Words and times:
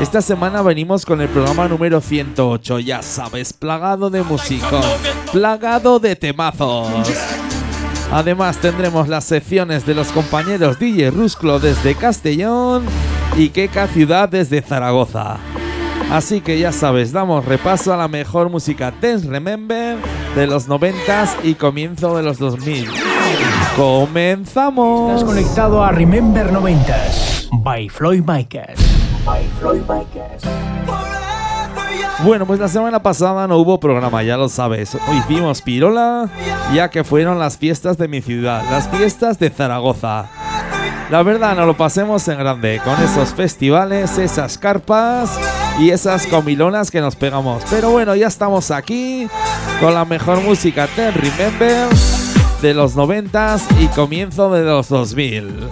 Esta 0.00 0.20
semana 0.20 0.60
venimos 0.62 1.06
con 1.06 1.20
el 1.20 1.28
programa 1.28 1.68
número 1.68 2.00
108, 2.00 2.80
ya 2.80 3.00
sabes, 3.00 3.52
plagado 3.52 4.10
de 4.10 4.22
música, 4.22 4.80
plagado 5.32 6.00
de 6.00 6.16
temazos. 6.16 7.08
Además 8.12 8.58
tendremos 8.58 9.08
las 9.08 9.24
secciones 9.24 9.86
de 9.86 9.94
los 9.94 10.08
compañeros 10.08 10.78
DJ 10.78 11.10
Rusclo 11.10 11.60
desde 11.60 11.94
Castellón 11.94 12.84
y 13.36 13.50
Keka 13.50 13.86
Ciudad 13.86 14.28
desde 14.28 14.62
Zaragoza. 14.62 15.36
Así 16.10 16.40
que 16.40 16.58
ya 16.58 16.72
sabes, 16.72 17.12
damos 17.12 17.44
repaso 17.44 17.94
a 17.94 17.96
la 17.96 18.08
mejor 18.08 18.50
música 18.50 18.92
Dance 19.00 19.28
Remember 19.28 19.96
de 20.34 20.46
los 20.46 20.68
90s 20.68 21.36
y 21.44 21.54
comienzo 21.54 22.16
de 22.16 22.24
los 22.24 22.38
2000. 22.38 22.88
¡Comenzamos! 23.76 25.12
Estás 25.12 25.24
conectado 25.24 25.84
a 25.84 25.92
Remember 25.92 26.52
90s 26.52 27.48
by 27.62 27.88
Floyd 27.88 28.22
Micas. 28.26 29.03
Bueno, 32.22 32.46
pues 32.46 32.60
la 32.60 32.68
semana 32.68 33.02
pasada 33.02 33.46
no 33.46 33.58
hubo 33.58 33.80
programa, 33.80 34.22
ya 34.22 34.36
lo 34.36 34.48
sabes. 34.48 34.96
Hicimos 35.18 35.62
pirola, 35.62 36.28
ya 36.72 36.88
que 36.88 37.04
fueron 37.04 37.38
las 37.38 37.58
fiestas 37.58 37.98
de 37.98 38.08
mi 38.08 38.22
ciudad, 38.22 38.62
las 38.70 38.88
fiestas 38.88 39.38
de 39.38 39.50
Zaragoza. 39.50 40.26
La 41.10 41.22
verdad, 41.22 41.56
nos 41.56 41.66
lo 41.66 41.76
pasemos 41.76 42.26
en 42.28 42.38
grande, 42.38 42.80
con 42.84 42.94
esos 43.02 43.34
festivales, 43.34 44.16
esas 44.16 44.56
carpas 44.58 45.38
y 45.78 45.90
esas 45.90 46.26
comilonas 46.26 46.90
que 46.90 47.00
nos 47.00 47.16
pegamos. 47.16 47.62
Pero 47.68 47.90
bueno, 47.90 48.14
ya 48.14 48.26
estamos 48.26 48.70
aquí 48.70 49.28
con 49.80 49.92
la 49.92 50.04
mejor 50.04 50.40
música 50.40 50.86
Ten 50.94 51.12
Remember 51.14 51.88
de 52.62 52.74
los 52.74 52.96
90s 52.96 53.62
y 53.80 53.88
comienzo 53.88 54.50
de 54.50 54.62
los 54.64 54.88
2000. 54.88 55.68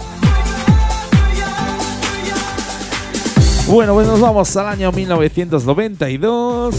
Bueno, 3.67 3.93
pues 3.93 4.07
nos 4.07 4.19
vamos 4.19 4.55
al 4.57 4.67
año 4.67 4.91
1992. 4.91 6.75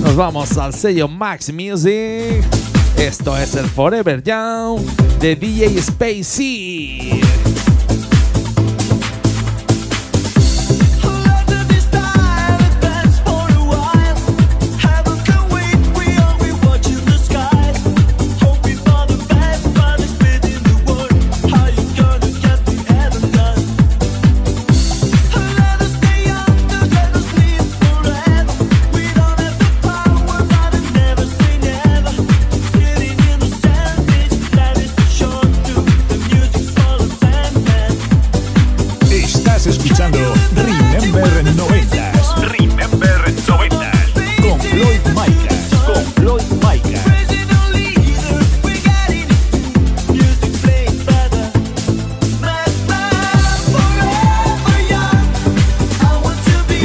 Nos 0.00 0.16
vamos 0.16 0.56
al 0.56 0.72
sello 0.72 1.08
Max 1.08 1.52
Music. 1.52 2.44
Esto 2.96 3.36
es 3.36 3.54
el 3.56 3.66
Forever 3.66 4.22
Young 4.22 4.80
de 5.20 5.34
DJ 5.36 5.82
Spacey. 5.82 7.20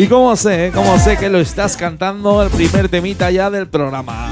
Y 0.05 0.07
como 0.07 0.35
sé, 0.35 0.71
como 0.71 0.99
sé 0.99 1.17
que 1.17 1.29
lo 1.29 1.39
estás 1.39 1.75
cantando 1.75 2.43
el 2.43 2.51
primer 2.51 2.89
temita 2.89 3.31
ya 3.31 3.49
del 3.49 3.67
programa. 3.67 4.29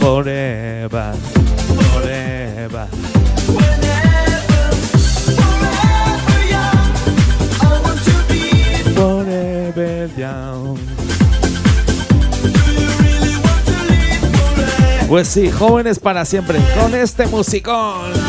Forever, 0.00 1.14
forever. 1.92 2.88
Pues 15.08 15.28
sí, 15.28 15.48
jóvenes 15.52 16.00
para 16.00 16.24
siempre, 16.24 16.58
con 16.76 16.92
este 16.92 17.28
musicón. 17.28 18.27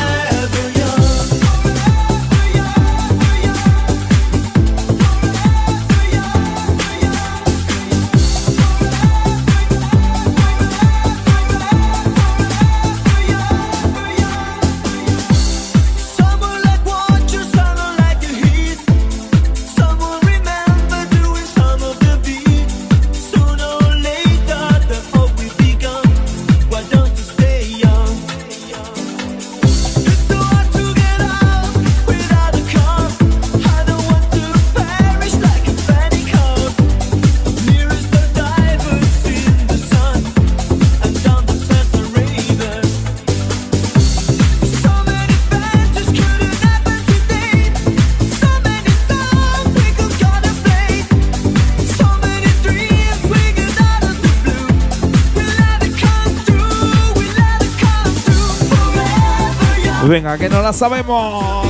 Venga, 60.21 60.37
que 60.37 60.49
no 60.49 60.61
la 60.61 60.73
sabemos. 60.73 61.65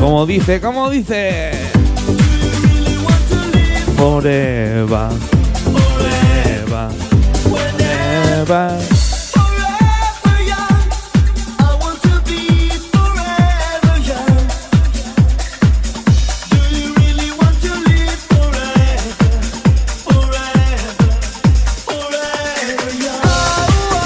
Como 0.00 0.26
dice, 0.26 0.60
como 0.60 0.90
dice. 0.90 1.52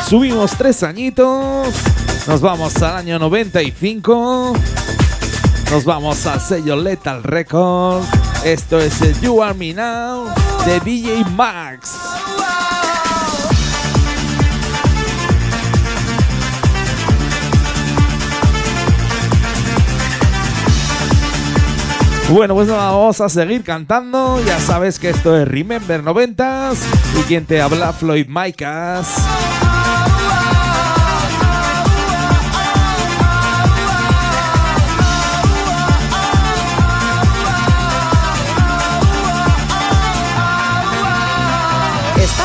Subimos 0.06 0.50
tres 0.58 0.82
añitos. 0.82 2.03
Nos 2.26 2.40
vamos 2.40 2.80
al 2.82 2.96
año 2.96 3.18
95. 3.18 4.54
Nos 5.70 5.84
vamos 5.84 6.24
al 6.26 6.40
sello 6.40 6.74
Lethal 6.74 7.22
Records. 7.22 8.08
Esto 8.44 8.78
es 8.78 9.02
el 9.02 9.20
You 9.20 9.42
Are 9.42 9.52
Me 9.52 9.74
Now 9.74 10.28
de 10.64 10.80
DJ 10.80 11.24
Max. 11.36 11.92
Bueno, 22.30 22.54
pues 22.54 22.68
nada, 22.68 22.90
vamos 22.90 23.20
a 23.20 23.28
seguir 23.28 23.62
cantando. 23.62 24.42
Ya 24.46 24.58
sabes 24.58 24.98
que 24.98 25.10
esto 25.10 25.36
es 25.36 25.46
Remember 25.46 26.02
90s 26.02 26.78
y 27.20 27.22
quien 27.24 27.44
te 27.44 27.60
habla 27.60 27.92
Floyd 27.92 28.26
Micas. 28.28 29.08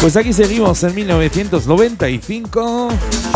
Pues 0.00 0.16
aquí 0.16 0.32
seguimos 0.32 0.82
en 0.82 0.94
1995. 0.94 2.88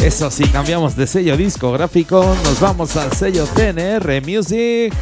Eso 0.03 0.31
sí, 0.31 0.45
cambiamos 0.49 0.97
de 0.97 1.07
sello 1.07 1.37
discográfico. 1.37 2.35
Nos 2.43 2.59
vamos 2.59 2.97
al 2.97 3.13
sello 3.13 3.47
TNR 3.47 4.23
Music. 4.23 4.95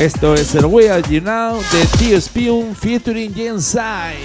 Esto 0.00 0.34
es 0.34 0.56
el 0.56 0.64
We 0.66 0.90
Are 0.90 1.02
You 1.08 1.20
Now 1.20 1.60
de 1.70 1.86
T-Spion 1.98 2.74
featuring 2.74 3.32
Jensai. 3.32 4.16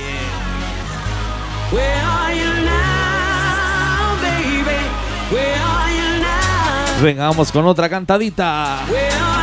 Venga, 7.03 7.27
vamos 7.27 7.51
con 7.51 7.67
otra 7.67 7.87
cantadita. 7.87 8.79
Now, 8.87 9.33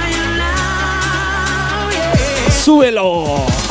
¡Súbelo! 2.51 3.70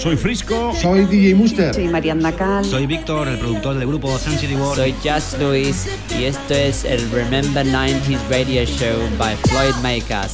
Soy 0.00 0.16
Frisco. 0.16 0.72
Soy 0.74 1.04
DJ 1.04 1.34
Muster. 1.34 1.74
Soy 1.74 1.86
Mariana 1.86 2.32
Cal. 2.32 2.64
Soy 2.64 2.86
Víctor, 2.86 3.28
el 3.28 3.38
productor 3.38 3.76
del 3.76 3.86
grupo 3.86 4.18
Sun 4.18 4.38
City 4.38 4.54
World. 4.54 4.76
Soy 4.76 4.94
Just 5.04 5.38
Luis 5.38 5.88
y 6.18 6.24
esto 6.24 6.54
es 6.54 6.86
el 6.86 7.10
Remember 7.10 7.66
90s 7.66 8.18
Radio 8.30 8.64
Show 8.64 8.98
by 9.18 9.36
Floyd 9.36 9.74
Makers. 9.82 10.32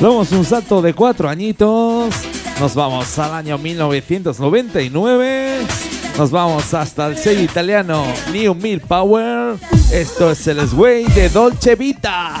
Damos 0.00 0.32
un 0.32 0.46
salto 0.46 0.80
de 0.80 0.94
cuatro 0.94 1.28
añitos. 1.28 2.14
Nos 2.58 2.74
vamos 2.74 3.18
al 3.18 3.34
año 3.34 3.58
1999. 3.58 5.58
Nos 6.16 6.30
vamos 6.30 6.72
hasta 6.72 7.08
el 7.08 7.18
sello 7.18 7.42
italiano 7.42 8.06
New 8.32 8.54
Mill 8.54 8.80
Power. 8.80 9.56
Esto 9.92 10.30
es 10.30 10.46
el 10.46 10.66
Sway 10.66 11.04
de 11.04 11.28
Dolce 11.28 11.74
Vita. 11.74 12.32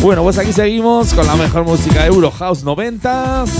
Bueno, 0.00 0.24
pues 0.24 0.38
aquí 0.38 0.52
seguimos 0.52 1.14
con 1.14 1.24
la 1.24 1.36
mejor 1.36 1.62
música 1.62 2.04
Euro 2.04 2.32
House 2.32 2.64
90s 2.64 3.50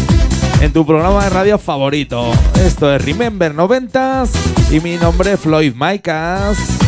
en 0.61 0.73
tu 0.73 0.85
programa 0.85 1.23
de 1.23 1.31
radio 1.31 1.57
favorito. 1.57 2.33
Esto 2.67 2.93
es 2.93 3.05
Remember 3.05 3.55
90s 3.55 4.29
y 4.73 4.81
mi 4.81 4.97
nombre 4.97 5.35
es 5.35 5.41
Floyd 5.41 5.73
Micas. 5.77 6.82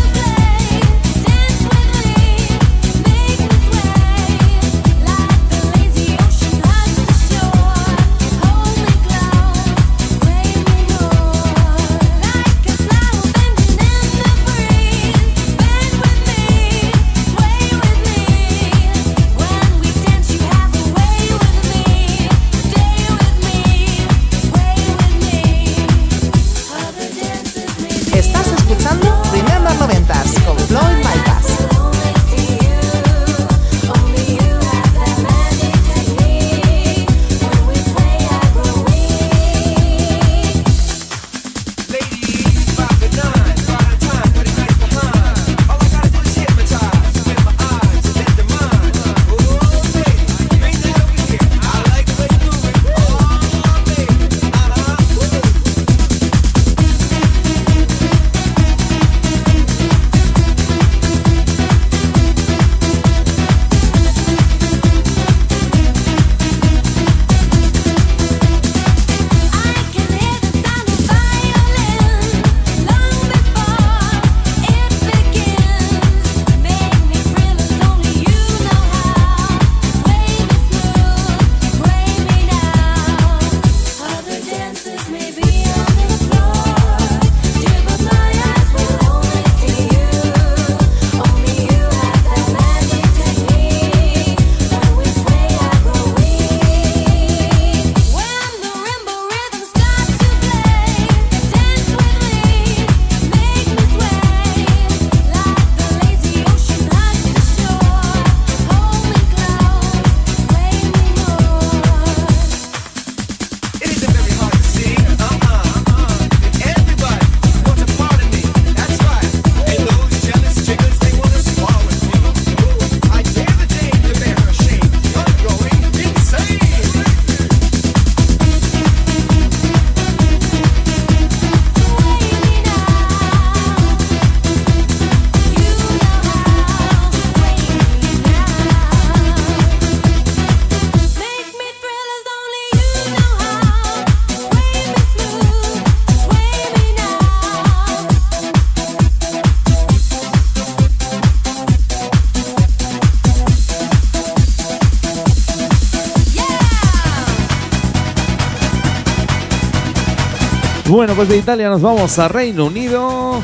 Bueno, 160.94 161.16
pues 161.16 161.28
de 161.28 161.38
Italia 161.38 161.68
nos 161.68 161.82
vamos 161.82 162.20
a 162.20 162.28
Reino 162.28 162.66
Unido. 162.66 163.40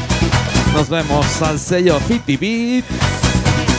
Nos 0.73 0.89
vemos 0.89 1.43
al 1.43 1.59
sello 1.59 1.99
Fitty 1.99 2.37
Beat. 2.37 2.85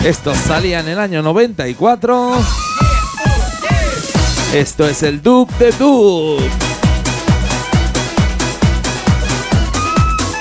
Esto 0.03 0.35
salía 0.35 0.81
en 0.81 0.89
el 0.89 0.99
año 0.99 1.21
94. 1.21 2.33
Esto 4.53 4.85
es 4.85 5.03
el 5.03 5.21
Duke 5.21 5.53
de 5.57 5.71
Duke. 5.71 6.49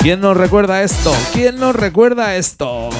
¿Quién 0.00 0.20
nos 0.20 0.36
recuerda 0.36 0.82
esto? 0.82 1.14
¿Quién 1.32 1.54
nos 1.60 1.76
recuerda 1.76 2.34
esto? 2.34 2.90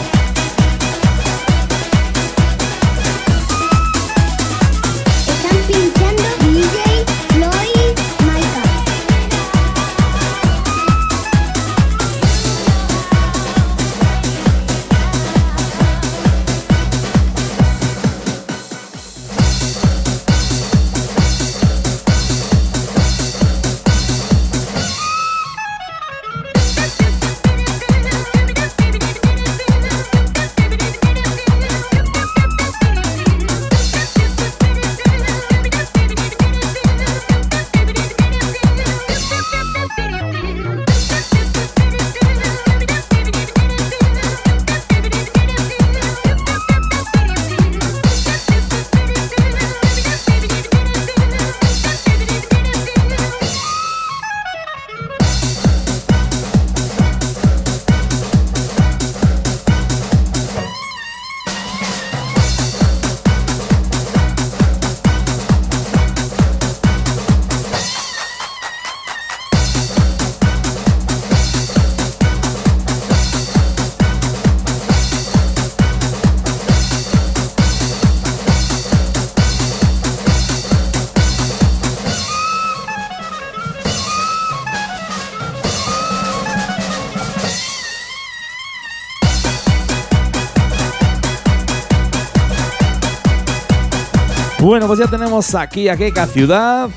Bueno, 94.70 94.86
pues 94.86 95.00
ya 95.00 95.08
tenemos 95.08 95.52
aquí 95.56 95.88
a 95.88 95.96
Keka 95.96 96.28
Ciudad, 96.28 96.90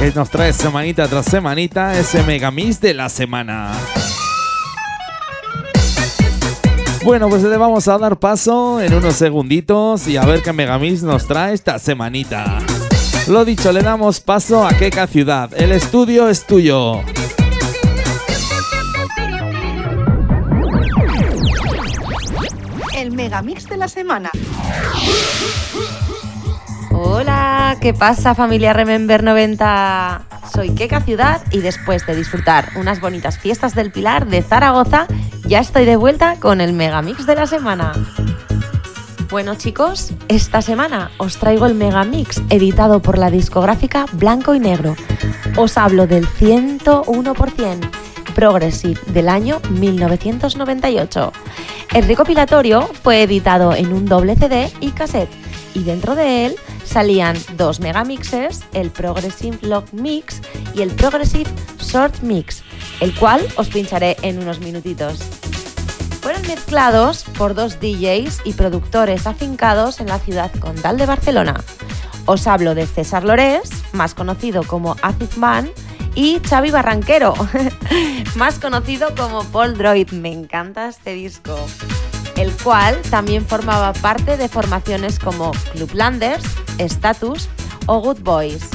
que 0.00 0.10
nos 0.10 0.28
trae 0.28 0.52
semanita 0.52 1.06
tras 1.06 1.26
semanita 1.26 1.96
ese 1.96 2.24
megamix 2.24 2.80
de 2.80 2.94
la 2.94 3.08
semana. 3.08 3.70
Bueno, 7.04 7.28
pues 7.28 7.44
le 7.44 7.56
vamos 7.56 7.86
a 7.86 7.96
dar 7.96 8.16
paso 8.16 8.80
en 8.80 8.92
unos 8.92 9.14
segunditos 9.14 10.08
y 10.08 10.16
a 10.16 10.24
ver 10.24 10.42
qué 10.42 10.52
megamix 10.52 11.04
nos 11.04 11.28
trae 11.28 11.54
esta 11.54 11.78
semanita. 11.78 12.58
Lo 13.28 13.44
dicho, 13.44 13.70
le 13.70 13.82
damos 13.82 14.18
paso 14.18 14.66
a 14.66 14.72
Keka 14.72 15.06
Ciudad. 15.06 15.50
El 15.54 15.70
estudio 15.70 16.28
es 16.28 16.44
tuyo. 16.44 17.02
El 22.96 23.12
megamix 23.12 23.68
de 23.68 23.76
la 23.76 23.86
semana. 23.86 24.32
Hola, 27.20 27.76
¿qué 27.82 27.92
pasa 27.92 28.34
familia 28.34 28.72
Remember 28.72 29.22
90? 29.22 30.22
Soy 30.54 30.70
Keka 30.70 31.02
Ciudad 31.02 31.42
y 31.50 31.58
después 31.58 32.06
de 32.06 32.16
disfrutar 32.16 32.70
unas 32.76 33.02
bonitas 33.02 33.38
fiestas 33.38 33.74
del 33.74 33.90
Pilar 33.92 34.26
de 34.26 34.40
Zaragoza, 34.40 35.06
ya 35.46 35.60
estoy 35.60 35.84
de 35.84 35.96
vuelta 35.96 36.36
con 36.36 36.62
el 36.62 36.72
Megamix 36.72 37.26
de 37.26 37.34
la 37.34 37.46
semana. 37.46 37.92
Bueno 39.28 39.54
chicos, 39.56 40.14
esta 40.28 40.62
semana 40.62 41.10
os 41.18 41.36
traigo 41.36 41.66
el 41.66 41.74
Megamix 41.74 42.40
editado 42.48 43.02
por 43.02 43.18
la 43.18 43.30
discográfica 43.30 44.06
Blanco 44.12 44.54
y 44.54 44.60
Negro. 44.60 44.96
Os 45.58 45.76
hablo 45.76 46.06
del 46.06 46.26
101% 46.26 47.90
Progressive 48.34 48.98
del 49.08 49.28
año 49.28 49.60
1998. 49.68 51.32
El 51.92 52.06
recopilatorio 52.06 52.88
fue 53.02 53.24
editado 53.24 53.74
en 53.74 53.92
un 53.92 54.06
doble 54.06 54.36
CD 54.36 54.72
y 54.80 54.92
cassette 54.92 55.28
y 55.74 55.82
dentro 55.82 56.14
de 56.14 56.46
él 56.46 56.56
salían 56.84 57.36
dos 57.56 57.80
megamixes, 57.80 58.64
el 58.72 58.90
Progressive 58.90 59.58
Log 59.62 59.84
Mix 59.92 60.40
y 60.74 60.82
el 60.82 60.90
Progressive 60.90 61.50
Short 61.78 62.20
Mix, 62.22 62.62
el 63.00 63.14
cual 63.14 63.46
os 63.56 63.68
pincharé 63.68 64.16
en 64.22 64.38
unos 64.38 64.60
minutitos. 64.60 65.18
Fueron 66.20 66.42
mezclados 66.42 67.24
por 67.38 67.54
dos 67.54 67.80
DJs 67.80 68.42
y 68.44 68.52
productores 68.52 69.26
afincados 69.26 70.00
en 70.00 70.08
la 70.08 70.18
ciudad 70.18 70.50
condal 70.60 70.98
de 70.98 71.06
Barcelona. 71.06 71.62
Os 72.26 72.46
hablo 72.46 72.74
de 72.74 72.86
César 72.86 73.24
Lorés, 73.24 73.70
más 73.92 74.14
conocido 74.14 74.62
como 74.62 74.96
Acid 75.02 75.34
Man, 75.36 75.70
y 76.14 76.40
Xavi 76.40 76.70
Barranquero, 76.70 77.34
más 78.36 78.58
conocido 78.58 79.14
como 79.16 79.44
Paul 79.44 79.76
Droid. 79.76 80.10
Me 80.10 80.32
encanta 80.32 80.88
este 80.88 81.14
disco. 81.14 81.56
El 82.36 82.52
cual 82.52 83.00
también 83.10 83.46
formaba 83.46 83.92
parte 83.92 84.36
de 84.36 84.48
formaciones 84.48 85.18
como 85.18 85.52
Clublanders, 85.72 86.44
Status 86.78 87.48
o 87.86 88.00
Good 88.00 88.20
Boys. 88.20 88.68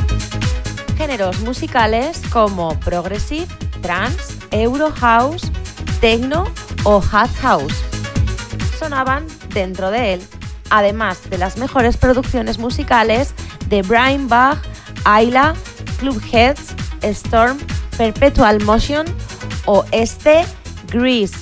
Géneros 0.97 1.39
musicales 1.41 2.21
como 2.31 2.79
Progressive, 2.79 3.47
Trance, 3.81 4.35
Euro 4.51 4.91
House, 4.91 5.51
Techno 5.99 6.45
o 6.83 7.01
Hot 7.01 7.33
House 7.41 7.73
sonaban 8.77 9.25
dentro 9.53 9.89
de 9.89 10.13
él, 10.13 10.21
además 10.69 11.29
de 11.29 11.37
las 11.37 11.57
mejores 11.57 11.97
producciones 11.97 12.59
musicales 12.59 13.33
de 13.67 13.81
Brian 13.81 14.27
Bach, 14.27 14.59
Ayla, 15.05 15.55
Clubheads, 15.99 16.75
Storm, 17.01 17.57
Perpetual 17.97 18.61
Motion 18.63 19.05
o 19.65 19.85
este 19.91 20.45
Grease 20.87 21.37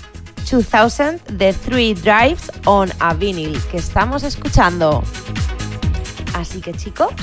2000 0.49 1.21
de 1.37 1.53
Three 1.53 1.93
Drives 1.93 2.51
on 2.65 2.89
a 2.99 3.13
Vinyl 3.13 3.59
que 3.71 3.77
estamos 3.77 4.23
escuchando. 4.23 5.03
Así 6.33 6.61
que 6.61 6.73
chicos, 6.73 7.13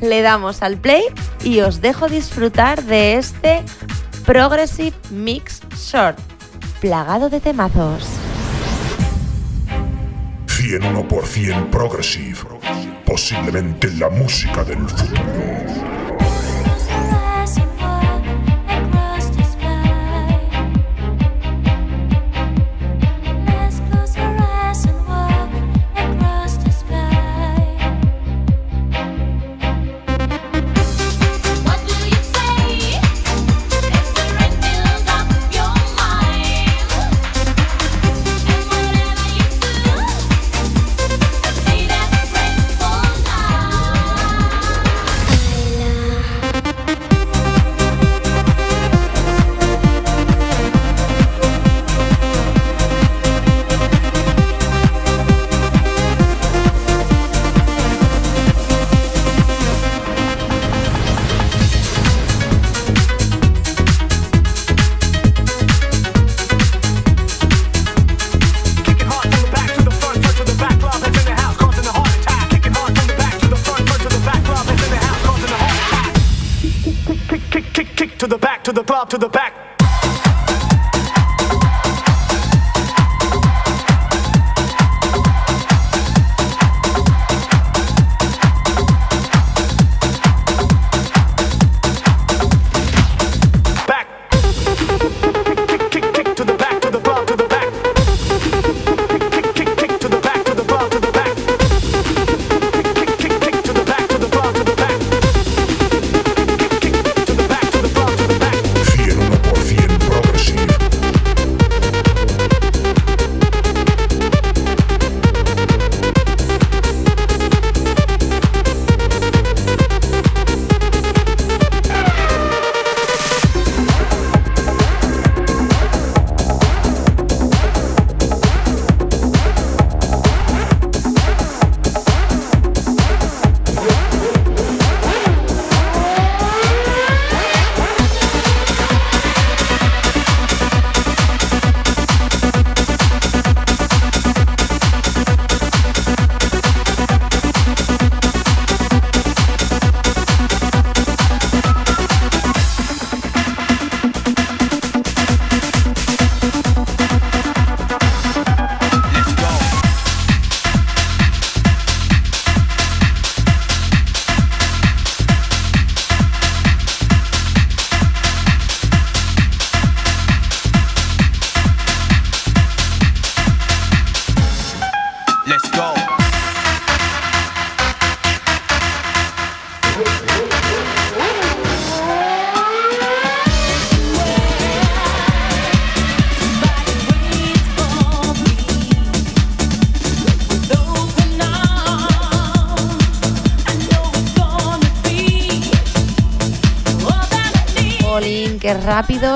le 0.00 0.22
damos 0.22 0.62
al 0.62 0.76
play 0.76 1.04
y 1.44 1.60
os 1.60 1.80
dejo 1.80 2.08
disfrutar 2.08 2.82
de 2.84 3.16
este 3.16 3.62
Progressive 4.26 4.96
Mix 5.10 5.60
Short, 5.76 6.18
plagado 6.80 7.30
de 7.30 7.40
temazos. 7.40 8.06
101% 10.46 11.70
Progressive, 11.70 12.38
posiblemente 13.06 13.90
la 13.92 14.10
música 14.10 14.62
del 14.62 14.88
futuro. 14.88 15.99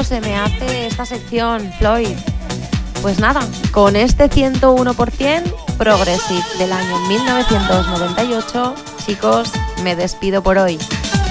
Se 0.03 0.20
me 0.23 0.35
hace 0.35 0.87
esta 0.87 1.05
sección, 1.05 1.70
Floyd. 1.79 2.16
Pues 3.03 3.18
nada, 3.20 3.40
con 3.70 3.97
este 3.97 4.31
101% 4.31 5.77
Progressive 5.77 6.42
del 6.59 6.73
año 6.73 6.99
1998, 7.01 8.75
chicos, 9.05 9.51
me 9.83 9.94
despido 9.94 10.42
por 10.42 10.57
hoy. 10.57 10.79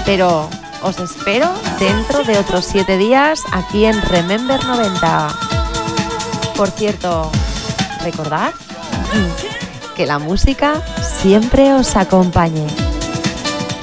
Pero 0.06 0.48
os 0.82 0.98
espero 1.00 1.52
dentro 1.80 2.22
de 2.22 2.38
otros 2.38 2.64
7 2.66 2.96
días 2.96 3.40
aquí 3.52 3.86
en 3.86 4.00
Remember 4.02 4.64
90. 4.64 5.34
Por 6.56 6.70
cierto, 6.70 7.32
recordad 8.04 8.52
que 9.96 10.06
la 10.06 10.20
música 10.20 10.80
siempre 11.02 11.72
os 11.72 11.96
acompañe. 11.96 12.68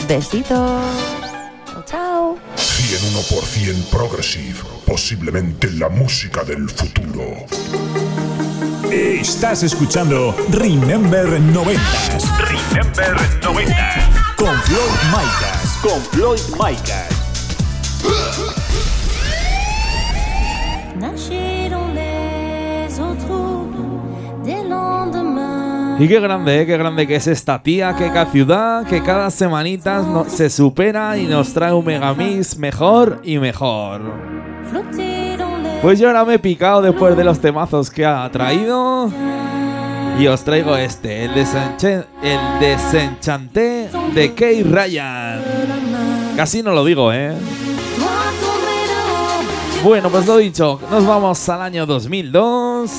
Besitos. 0.07 1.00
101% 3.61 3.83
Progressive, 3.91 4.59
posiblemente 4.87 5.69
la 5.71 5.87
música 5.87 6.43
del 6.43 6.67
futuro. 6.67 7.45
Estás 8.91 9.61
escuchando 9.61 10.35
Remember 10.49 11.27
90s. 11.27 12.37
Remember 12.39 13.15
90 13.43 14.35
Con 14.35 14.59
Floyd 14.63 14.81
Micas. 15.11 15.77
Con 15.83 16.01
Floyd 16.11 16.41
Micas. 16.57 16.80
Y 26.01 26.07
qué 26.07 26.19
grande, 26.19 26.61
¿eh? 26.61 26.65
qué 26.65 26.77
grande 26.77 27.05
que 27.05 27.15
es 27.17 27.27
esta 27.27 27.61
tía, 27.61 27.95
que 27.95 28.07
cada 28.07 28.25
ciudad, 28.25 28.83
que 28.87 29.03
cada 29.03 29.29
semanita 29.29 30.03
se 30.27 30.49
supera 30.49 31.15
y 31.15 31.27
nos 31.27 31.53
trae 31.53 31.73
un 31.73 31.85
megamix 31.85 32.57
mejor 32.57 33.21
y 33.23 33.37
mejor. 33.37 34.01
Pues 35.83 35.99
yo 35.99 36.07
ahora 36.07 36.25
me 36.25 36.35
he 36.35 36.39
picado 36.39 36.81
después 36.81 37.15
de 37.15 37.23
los 37.23 37.39
temazos 37.39 37.91
que 37.91 38.03
ha 38.03 38.27
traído. 38.31 39.11
Y 40.19 40.25
os 40.25 40.43
traigo 40.43 40.75
este, 40.75 41.25
el, 41.25 41.33
desenche- 41.35 42.05
el 42.23 42.39
desenchanté 42.59 43.89
de 44.15 44.33
Kay 44.33 44.63
Ryan. 44.63 45.39
Casi 46.35 46.63
no 46.63 46.71
lo 46.73 46.83
digo, 46.83 47.13
¿eh? 47.13 47.33
Bueno, 49.83 50.09
pues 50.09 50.25
lo 50.25 50.37
dicho, 50.37 50.79
nos 50.89 51.05
vamos 51.05 51.47
al 51.49 51.61
año 51.61 51.85
2002, 51.85 52.91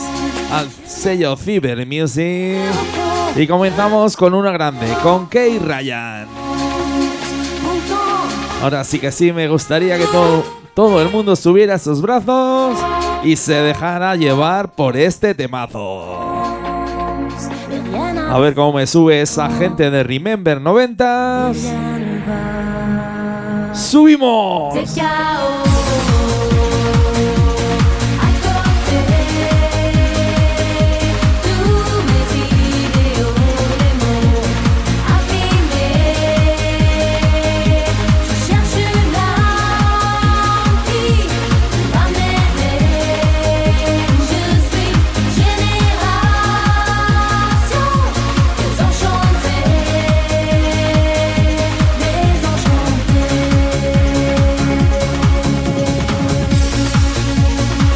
al 0.52 0.70
sello 0.86 1.36
Fever 1.36 1.86
Music. 1.86 2.58
Y 3.34 3.46
comenzamos 3.46 4.16
con 4.16 4.34
una 4.34 4.50
grande, 4.52 4.86
con 5.02 5.26
Kay 5.26 5.58
Ryan. 5.58 6.26
Ahora 8.62 8.84
sí 8.84 8.98
que 8.98 9.10
sí, 9.10 9.32
me 9.32 9.48
gustaría 9.48 9.98
que 9.98 10.04
todo, 10.04 10.44
todo 10.74 11.00
el 11.00 11.08
mundo 11.10 11.34
subiera 11.34 11.78
sus 11.78 12.00
brazos 12.02 12.78
y 13.24 13.36
se 13.36 13.54
dejara 13.54 14.14
llevar 14.14 14.72
por 14.72 14.96
este 14.96 15.34
temazo. 15.34 16.20
A 18.30 18.38
ver 18.38 18.54
cómo 18.54 18.74
me 18.74 18.86
sube 18.86 19.20
esa 19.20 19.50
gente 19.50 19.90
de 19.90 20.02
Remember 20.02 20.60
90. 20.60 21.52
¡Subimos! 23.74 24.74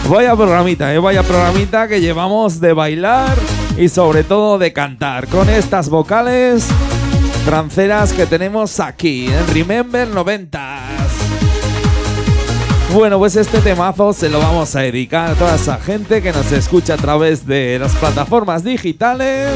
Vaya 0.09 0.37
programita, 0.37 0.95
¿eh? 0.95 0.99
vaya 0.99 1.23
programita 1.23 1.89
que 1.89 2.01
llevamos 2.01 2.61
de 2.61 2.73
bailar 2.73 3.37
y 3.77 3.89
sobre 3.89 4.23
todo 4.23 4.57
de 4.57 4.73
cantar 4.73 5.27
con 5.27 5.49
estas 5.49 5.89
vocales 5.89 6.67
tranceras 7.45 8.13
que 8.13 8.25
tenemos 8.27 8.79
aquí 8.81 9.27
en 9.27 9.55
Remember 9.55 10.07
90. 10.09 10.79
Bueno, 12.95 13.19
pues 13.19 13.35
este 13.37 13.59
temazo 13.61 14.13
se 14.13 14.29
lo 14.29 14.39
vamos 14.39 14.75
a 14.77 14.81
dedicar 14.81 15.31
a 15.31 15.35
toda 15.35 15.57
esa 15.57 15.77
gente 15.79 16.23
que 16.23 16.33
nos 16.33 16.51
escucha 16.53 16.95
a 16.95 16.99
través 16.99 17.45
de 17.45 17.79
las 17.81 17.95
plataformas 17.97 18.63
digitales 18.63 19.51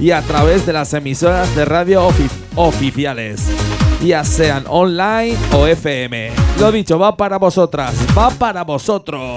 y 0.00 0.10
a 0.10 0.20
través 0.22 0.66
de 0.66 0.72
las 0.72 0.92
emisoras 0.94 1.54
de 1.54 1.64
radio 1.64 2.08
ofi- 2.08 2.28
oficiales, 2.56 3.40
ya 4.04 4.24
sean 4.24 4.64
online 4.68 5.36
o 5.52 5.66
FM. 5.66 6.32
Lo 6.58 6.72
dicho, 6.72 6.98
va 6.98 7.16
para 7.16 7.38
vosotras, 7.38 7.94
va 8.18 8.30
para 8.30 8.64
vosotros. 8.64 9.30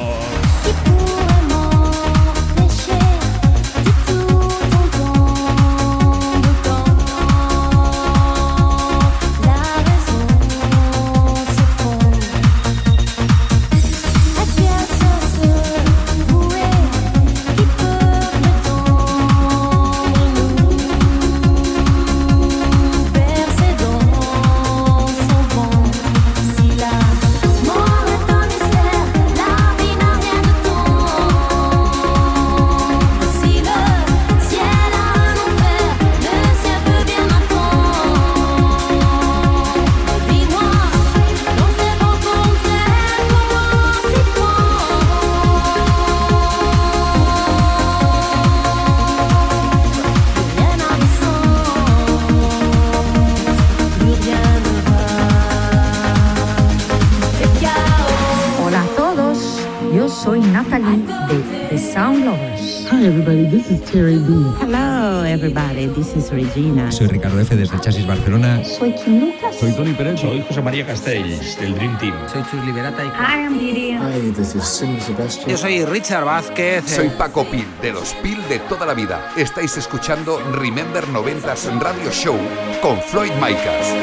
Soy 66.56 67.08
Ricardo 67.08 67.38
F. 67.42 67.54
desde 67.54 67.78
Chasis 67.82 68.08
Barcelona. 68.08 68.64
Soy 68.64 68.96
Kim 68.96 69.20
Lucas. 69.20 69.58
Soy 69.60 69.74
Tony 69.74 69.92
Pérez. 69.92 70.22
Soy 70.22 70.42
José 70.48 70.62
María 70.62 70.88
Castells, 70.88 71.60
del 71.60 71.76
Dream 71.76 71.98
Team. 71.98 72.14
Soy 72.32 72.44
Chus 72.44 72.64
Liberata 72.66 73.04
y... 73.04 73.08
I 73.08 73.46
am 73.46 73.60
Vivian. 73.60 74.02
Hi, 74.02 74.32
this 74.32 74.56
is 74.56 74.64
Sim 74.64 74.98
Sebastian. 75.02 75.50
Yo 75.50 75.58
soy 75.58 75.84
Richard 75.84 76.24
Vázquez. 76.24 76.86
Soy 76.86 77.10
Paco 77.10 77.44
Pil, 77.44 77.68
de 77.82 77.92
los 77.92 78.14
Pil 78.24 78.38
de 78.48 78.60
toda 78.60 78.86
la 78.86 78.94
vida. 78.94 79.34
Estáis 79.36 79.76
escuchando 79.76 80.40
Remember 80.54 81.06
90s 81.08 81.78
Radio 81.78 82.10
Show 82.10 82.38
con 82.82 83.02
Floyd 83.02 83.34
Micas. 83.34 83.94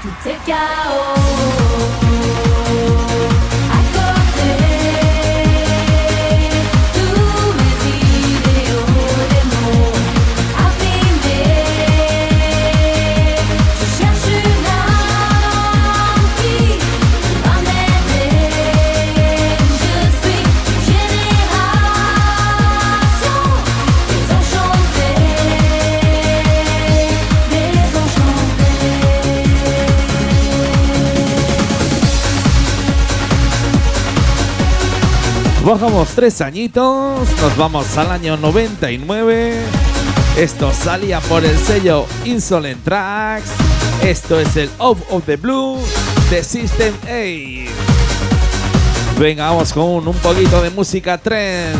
Tout 0.00 0.30
est 0.30 0.46
chaos. 0.46 2.11
Bajamos 35.64 36.08
tres 36.08 36.40
añitos, 36.40 37.20
nos 37.40 37.56
vamos 37.56 37.96
al 37.96 38.10
año 38.10 38.36
99 38.36 39.54
Esto 40.36 40.72
salía 40.72 41.20
por 41.20 41.44
el 41.44 41.56
sello 41.56 42.06
Insolent 42.24 42.82
Tracks. 42.82 43.46
Esto 44.02 44.40
es 44.40 44.56
el 44.56 44.68
Off 44.78 44.98
of 45.10 45.24
the 45.24 45.36
Blue 45.36 45.78
de 46.30 46.42
System 46.42 46.92
8. 47.04 47.72
Venga, 49.20 49.50
vamos 49.50 49.72
con 49.72 50.08
un, 50.08 50.16
poquito 50.16 50.60
de 50.62 50.70
música 50.70 51.16
trance. 51.16 51.78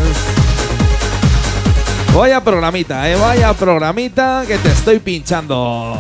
Vaya 2.15 2.43
programita, 2.45 3.11
eh, 3.11 3.17
vaya 3.17 3.53
programita 3.53 4.45
que 4.47 4.59
te 4.59 4.69
estoy 4.69 5.01
pinchando. 5.01 5.99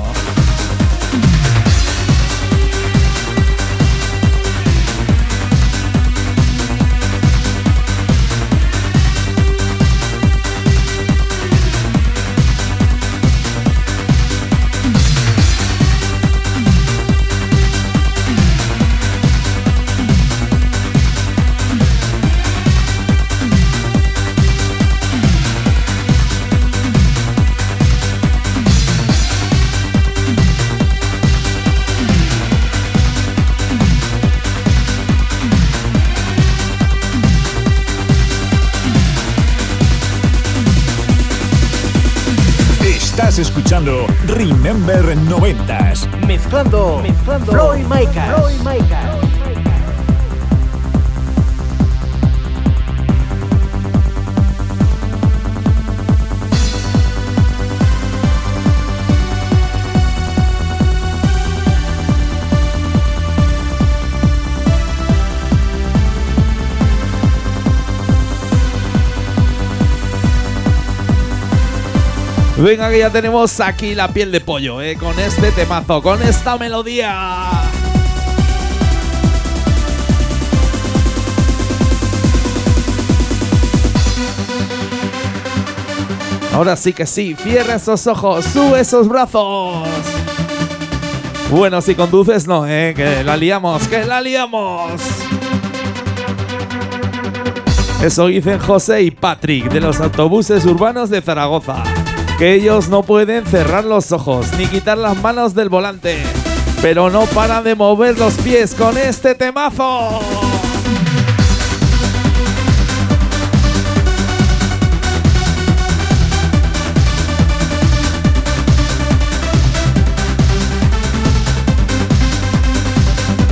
Estás 43.32 43.48
escuchando 43.48 44.06
Remember 44.26 45.02
90s. 45.26 46.06
Mezclando, 46.26 47.00
mezclando 47.02 47.50
Floyd 47.50 47.86
Micas. 47.86 48.28
Floyd 48.36 48.58
Micas. 48.58 49.31
Venga, 72.62 72.90
que 72.90 73.00
ya 73.00 73.10
tenemos 73.10 73.58
aquí 73.58 73.92
la 73.92 74.06
piel 74.06 74.30
de 74.30 74.40
pollo, 74.40 74.80
eh, 74.80 74.96
con 74.96 75.18
este 75.18 75.50
temazo, 75.50 76.00
con 76.00 76.22
esta 76.22 76.56
melodía. 76.56 77.50
Ahora 86.54 86.76
sí 86.76 86.92
que 86.92 87.04
sí, 87.04 87.34
cierra 87.34 87.74
esos 87.74 88.06
ojos, 88.06 88.44
sube 88.44 88.78
esos 88.78 89.08
brazos. 89.08 89.88
Bueno, 91.50 91.80
si 91.80 91.96
conduces, 91.96 92.46
no, 92.46 92.64
eh, 92.68 92.94
que 92.94 93.24
la 93.24 93.36
liamos, 93.36 93.88
que 93.88 94.04
la 94.04 94.20
liamos. 94.20 95.02
Eso 98.00 98.28
dicen 98.28 98.60
José 98.60 99.02
y 99.02 99.10
Patrick 99.10 99.68
de 99.68 99.80
los 99.80 100.00
autobuses 100.00 100.64
urbanos 100.64 101.10
de 101.10 101.20
Zaragoza. 101.20 101.82
Que 102.38 102.54
ellos 102.54 102.88
no 102.88 103.02
pueden 103.02 103.46
cerrar 103.46 103.84
los 103.84 104.10
ojos 104.12 104.46
ni 104.58 104.66
quitar 104.66 104.98
las 104.98 105.20
manos 105.22 105.54
del 105.54 105.68
volante. 105.68 106.18
Pero 106.80 107.10
no 107.10 107.26
paran 107.26 107.62
de 107.62 107.74
mover 107.74 108.18
los 108.18 108.34
pies 108.34 108.74
con 108.74 108.98
este 108.98 109.34
temazo. 109.34 110.20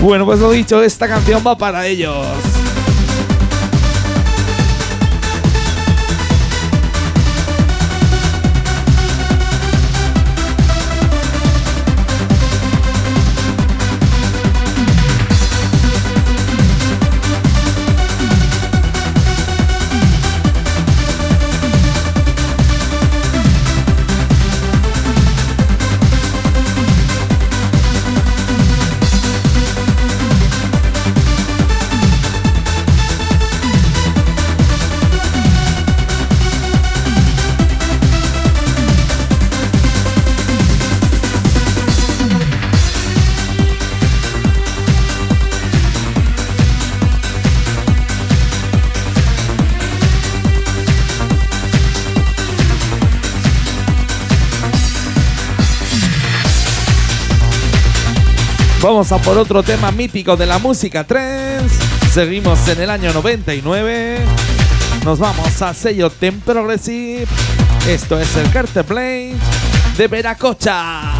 Bueno, 0.01 0.25
pues 0.25 0.41
lo 0.41 0.51
dicho, 0.51 0.83
esta 0.83 1.07
canción 1.07 1.43
va 1.47 1.59
para 1.59 1.87
ellos. 1.87 2.27
Vamos 58.91 59.13
a 59.13 59.19
por 59.19 59.39
otro 59.39 59.63
tema 59.63 59.93
mítico 59.93 60.37
de 60.37 60.47
la 60.47 60.59
música 60.59 61.05
trance. 61.05 61.77
Seguimos 62.13 62.67
en 62.67 62.81
el 62.81 62.91
año 62.91 63.13
99. 63.13 64.19
Nos 65.05 65.21
vamos 65.21 65.63
a 65.63 65.73
sello 65.73 66.11
Tem 66.11 66.41
Progressive. 66.41 67.25
Esto 67.87 68.19
es 68.19 68.35
el 68.35 68.51
Carter 68.51 68.83
Blade 68.83 69.37
de 69.97 70.09
Veracocha. 70.09 71.20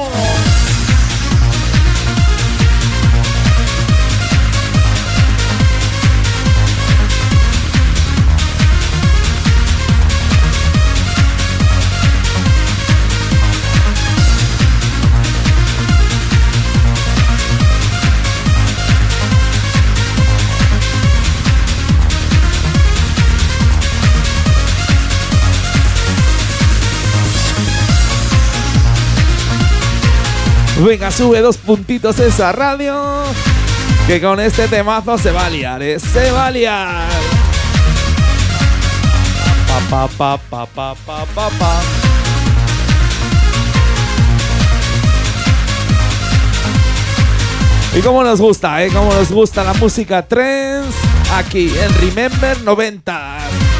Venga, 30.83 31.11
sube 31.11 31.41
dos 31.41 31.57
puntitos 31.57 32.17
esa 32.19 32.51
radio. 32.51 33.23
Que 34.07 34.19
con 34.19 34.39
este 34.39 34.67
temazo 34.67 35.15
se 35.17 35.31
va 35.31 35.45
a 35.45 35.49
liar, 35.49 35.83
¿eh? 35.83 35.99
Se 35.99 36.31
va 36.31 36.47
a 36.47 36.51
liar. 36.51 37.07
Pa, 39.89 40.07
pa, 40.07 40.37
pa, 40.37 40.65
pa, 40.65 40.65
pa, 40.65 41.25
pa, 41.35 41.49
pa. 41.49 41.81
Y 47.95 48.01
cómo 48.01 48.23
nos 48.23 48.41
gusta, 48.41 48.83
¿eh? 48.83 48.89
Cómo 48.91 49.13
nos 49.13 49.31
gusta 49.31 49.63
la 49.63 49.73
música 49.75 50.25
trance 50.25 50.97
aquí 51.31 51.71
en 51.77 51.93
Remember 52.01 52.59
90. 52.61 53.70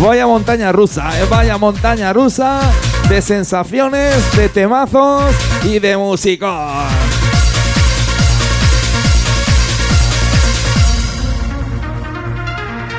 Vaya 0.00 0.26
montaña 0.26 0.70
rusa, 0.70 1.20
eh, 1.20 1.26
vaya 1.28 1.58
montaña 1.58 2.12
rusa 2.12 2.60
de 3.08 3.20
sensaciones, 3.20 4.14
de 4.36 4.48
temazos 4.48 5.24
y 5.64 5.80
de 5.80 5.96
música. 5.96 6.86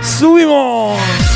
¡Subimos! 0.01 1.28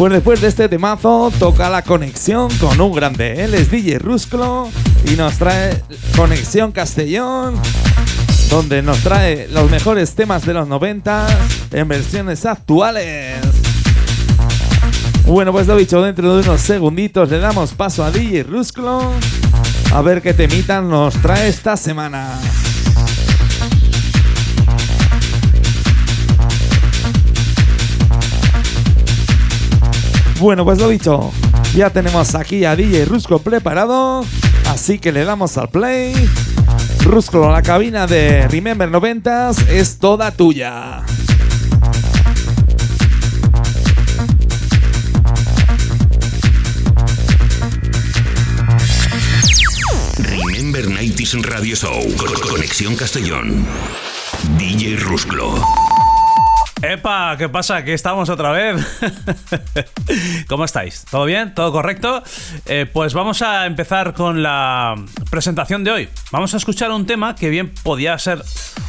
Pues 0.00 0.14
después 0.14 0.40
de 0.40 0.48
este 0.48 0.66
temazo 0.66 1.30
toca 1.38 1.68
la 1.68 1.82
conexión 1.82 2.48
con 2.56 2.80
un 2.80 2.90
grande. 2.90 3.44
Él 3.44 3.52
es 3.52 3.70
DJ 3.70 3.98
Rusclo 3.98 4.70
y 5.04 5.10
nos 5.10 5.36
trae 5.36 5.84
Conexión 6.16 6.72
Castellón, 6.72 7.54
donde 8.48 8.80
nos 8.80 8.96
trae 9.00 9.46
los 9.48 9.70
mejores 9.70 10.14
temas 10.14 10.46
de 10.46 10.54
los 10.54 10.66
90 10.66 11.26
en 11.72 11.86
versiones 11.86 12.46
actuales. 12.46 13.40
Bueno, 15.26 15.52
pues 15.52 15.66
lo 15.66 15.76
dicho, 15.76 16.00
dentro 16.00 16.34
de 16.34 16.48
unos 16.48 16.62
segunditos 16.62 17.28
le 17.28 17.38
damos 17.38 17.74
paso 17.74 18.02
a 18.02 18.10
DJ 18.10 18.44
Rusclo 18.44 19.02
a 19.92 20.00
ver 20.00 20.22
qué 20.22 20.32
temita 20.32 20.80
nos 20.80 21.12
trae 21.20 21.50
esta 21.50 21.76
semana. 21.76 22.38
Bueno, 30.40 30.64
pues 30.64 30.78
lo 30.78 30.88
dicho, 30.88 31.30
ya 31.74 31.90
tenemos 31.90 32.34
aquí 32.34 32.64
a 32.64 32.74
DJ 32.74 33.04
Rusco 33.04 33.40
preparado, 33.40 34.24
así 34.70 34.98
que 34.98 35.12
le 35.12 35.24
damos 35.24 35.58
al 35.58 35.68
play. 35.68 36.14
Rusco, 37.04 37.52
la 37.52 37.60
cabina 37.60 38.06
de 38.06 38.48
Remember 38.48 38.90
90s 38.90 39.68
es 39.68 39.98
toda 39.98 40.30
tuya. 40.30 41.02
Remember 50.16 50.86
90s 50.86 51.42
Radio 51.42 51.76
Show. 51.76 52.02
Conexión 52.50 52.96
Castellón. 52.96 53.66
DJ 54.56 54.96
Rusclo. 54.96 55.62
¡Epa! 56.82 57.36
¿Qué 57.36 57.48
pasa? 57.50 57.76
Aquí 57.76 57.90
estamos 57.90 58.30
otra 58.30 58.52
vez. 58.52 58.76
¿Cómo 60.48 60.64
estáis? 60.64 61.04
¿Todo 61.10 61.26
bien? 61.26 61.54
¿Todo 61.54 61.72
correcto? 61.72 62.22
Eh, 62.64 62.86
pues 62.90 63.12
vamos 63.12 63.42
a 63.42 63.66
empezar 63.66 64.14
con 64.14 64.42
la 64.42 64.94
presentación 65.30 65.84
de 65.84 65.90
hoy. 65.90 66.08
Vamos 66.32 66.54
a 66.54 66.56
escuchar 66.56 66.90
un 66.90 67.04
tema 67.04 67.34
que 67.34 67.50
bien 67.50 67.70
podía 67.82 68.18
ser 68.18 68.42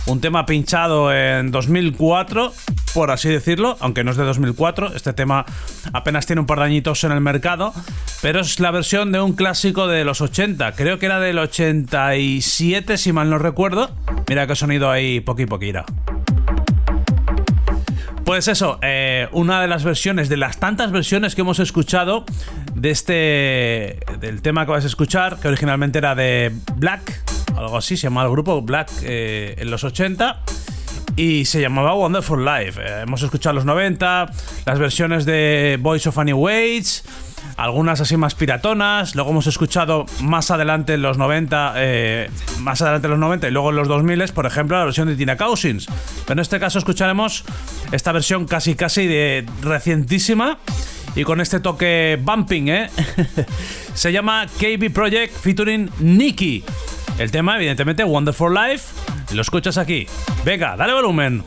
un 0.05 0.21
tema 0.21 0.45
pinchado 0.45 1.13
en 1.13 1.51
2004, 1.51 2.53
por 2.93 3.11
así 3.11 3.27
decirlo, 3.27 3.75
aunque 3.81 4.05
no 4.05 4.11
es 4.11 4.17
de 4.17 4.23
2004. 4.23 4.95
Este 4.95 5.11
tema 5.11 5.45
apenas 5.91 6.25
tiene 6.25 6.39
un 6.39 6.47
par 6.47 6.59
de 6.59 6.65
añitos 6.65 7.03
en 7.03 7.11
el 7.11 7.19
mercado, 7.19 7.73
pero 8.21 8.39
es 8.39 8.61
la 8.61 8.71
versión 8.71 9.11
de 9.11 9.19
un 9.19 9.33
clásico 9.33 9.87
de 9.87 10.05
los 10.05 10.21
80. 10.21 10.71
Creo 10.73 10.97
que 10.97 11.07
era 11.07 11.19
del 11.19 11.39
87, 11.39 12.97
si 12.97 13.11
mal 13.11 13.29
no 13.29 13.37
recuerdo. 13.37 13.91
Mira 14.29 14.47
qué 14.47 14.55
sonido 14.55 14.89
ahí, 14.89 15.19
poqui 15.19 15.45
poquira. 15.45 15.85
Pues 18.25 18.47
eso, 18.47 18.79
eh, 18.81 19.27
una 19.31 19.61
de 19.61 19.67
las 19.67 19.83
versiones, 19.83 20.29
de 20.29 20.37
las 20.37 20.57
tantas 20.57 20.91
versiones 20.91 21.35
que 21.35 21.41
hemos 21.41 21.59
escuchado 21.59 22.25
de 22.75 22.91
este. 22.91 23.99
del 24.19 24.41
tema 24.41 24.65
que 24.65 24.71
vas 24.71 24.83
a 24.83 24.87
escuchar, 24.87 25.37
que 25.39 25.47
originalmente 25.47 25.97
era 25.97 26.15
de 26.15 26.51
Black, 26.75 27.23
algo 27.57 27.77
así, 27.77 27.97
se 27.97 28.03
llamaba 28.03 28.27
el 28.27 28.31
grupo 28.31 28.61
Black 28.61 28.89
eh, 29.03 29.55
en 29.57 29.71
los 29.71 29.83
80 29.83 30.39
y 31.15 31.45
se 31.45 31.61
llamaba 31.61 31.93
Wonderful 31.93 32.45
Life. 32.45 32.79
Eh, 32.81 33.01
hemos 33.01 33.21
escuchado 33.21 33.55
los 33.55 33.65
90, 33.65 34.31
las 34.65 34.79
versiones 34.79 35.25
de 35.25 35.77
Voice 35.81 36.07
of 36.07 36.17
Annie 36.17 36.33
Waits, 36.33 37.03
algunas 37.57 38.01
así 38.01 38.17
más 38.17 38.35
piratonas, 38.35 39.15
luego 39.15 39.31
hemos 39.31 39.47
escuchado 39.47 40.05
más 40.21 40.51
adelante 40.51 40.93
en 40.93 41.01
los 41.01 41.17
90, 41.17 41.73
eh, 41.77 42.29
más 42.59 42.81
adelante 42.81 43.07
en 43.07 43.11
los 43.11 43.19
90 43.19 43.47
y 43.47 43.51
luego 43.51 43.69
en 43.69 43.75
los 43.75 43.87
2000, 43.87 44.23
por 44.33 44.45
ejemplo, 44.45 44.77
la 44.77 44.85
versión 44.85 45.07
de 45.07 45.15
Tina 45.15 45.37
Cousins. 45.37 45.87
Pero 46.25 46.33
en 46.33 46.39
este 46.39 46.59
caso 46.59 46.79
escucharemos 46.79 47.43
esta 47.91 48.11
versión 48.11 48.45
casi 48.45 48.75
casi 48.75 49.07
de 49.07 49.45
recientísima 49.61 50.57
y 51.15 51.23
con 51.23 51.41
este 51.41 51.59
toque 51.59 52.19
bumping, 52.21 52.69
¿eh? 52.69 52.89
Se 53.93 54.11
llama 54.11 54.45
KB 54.59 54.91
Project 54.93 55.35
featuring 55.35 55.89
Nicky. 55.99 56.63
El 57.17 57.31
tema, 57.31 57.57
evidentemente, 57.57 58.03
Wonderful 58.03 58.53
Life. 58.53 58.93
Lo 59.33 59.41
escuchas 59.41 59.77
aquí. 59.77 60.07
Venga, 60.45 60.75
dale 60.75 60.93
volumen. 60.93 61.43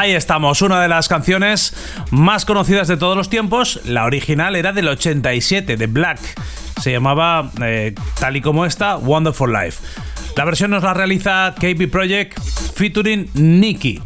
Ahí 0.00 0.12
estamos, 0.12 0.62
una 0.62 0.80
de 0.80 0.88
las 0.88 1.08
canciones 1.08 1.74
más 2.10 2.46
conocidas 2.46 2.88
de 2.88 2.96
todos 2.96 3.18
los 3.18 3.28
tiempos. 3.28 3.82
La 3.84 4.06
original 4.06 4.56
era 4.56 4.72
del 4.72 4.88
87, 4.88 5.76
de 5.76 5.86
Black. 5.88 6.18
Se 6.80 6.90
llamaba, 6.90 7.50
eh, 7.62 7.94
tal 8.18 8.34
y 8.34 8.40
como 8.40 8.64
esta, 8.64 8.96
Wonderful 8.96 9.52
Life. 9.52 9.82
La 10.38 10.46
versión 10.46 10.70
nos 10.70 10.82
la 10.84 10.94
realiza 10.94 11.54
KB 11.54 11.90
Project 11.90 12.40
featuring 12.74 13.28
Nicky. 13.34 14.00